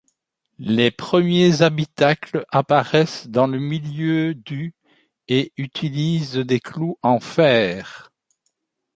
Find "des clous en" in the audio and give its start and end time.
6.37-7.19